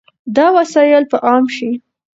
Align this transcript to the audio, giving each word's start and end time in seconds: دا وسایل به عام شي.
دا 0.35 0.45
وسایل 0.57 1.03
به 1.11 1.17
عام 1.27 1.45
شي. 1.55 1.69